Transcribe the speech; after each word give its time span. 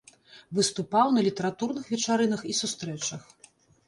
Выступаў 0.59 1.11
на 1.17 1.21
літаратурных 1.27 1.85
вечарынах 1.97 2.41
і 2.55 2.57
сустрэчах. 2.61 3.21